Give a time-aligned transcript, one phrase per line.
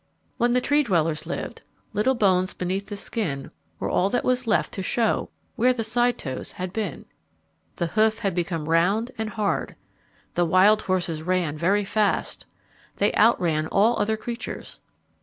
[0.37, 1.61] When the Tree dwellers lived,
[1.93, 6.17] little bones beneath the skin were all that was left to show where the side
[6.17, 7.05] toes had been.
[7.75, 9.75] The hoof had become round and hard.
[10.33, 12.47] The wild horses ran very fast.
[12.95, 14.81] They outran all other creatures.